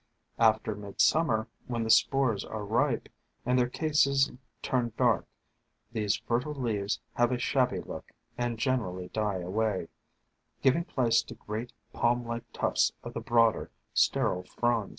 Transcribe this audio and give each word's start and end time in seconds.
After 0.39 0.73
Mid 0.73 0.99
summer, 0.99 1.47
when 1.67 1.83
the 1.83 1.91
spores 1.91 2.43
are 2.43 2.65
ripe, 2.65 3.07
and 3.45 3.59
their 3.59 3.69
cases 3.69 4.31
turn 4.63 4.91
dark, 4.97 5.27
these 5.91 6.15
fertile 6.15 6.55
leaves 6.55 6.99
have 7.13 7.31
a 7.31 7.37
shabby 7.37 7.81
look, 7.81 8.11
and 8.35 8.57
generally 8.57 9.09
die 9.09 9.41
away, 9.41 9.89
giving 10.63 10.85
place 10.85 11.21
to 11.21 11.35
great, 11.35 11.71
palm 11.93 12.25
like 12.25 12.51
tufts 12.51 12.93
of 13.03 13.13
the 13.13 13.21
broader, 13.21 13.69
sterile 13.93 14.41
fronds. 14.45 14.89